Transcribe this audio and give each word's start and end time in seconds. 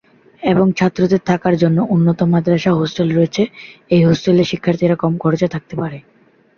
এবং 0.41 0.65
ছাত্রদের 0.71 1.21
থাকার 1.25 1.55
জন্য 1.57 1.77
উন্নত 1.89 2.19
মাদ্রাসা 2.23 2.71
হোস্টেল 2.71 3.07
রয়েছে, 3.11 3.43
এই 3.89 4.01
হোস্টেলে 4.05 4.43
শিক্ষার্থীরা 4.43 4.95
কম 4.95 5.13
খরচে 5.17 5.47
থাকতে 5.47 5.73
পারে। 5.75 5.97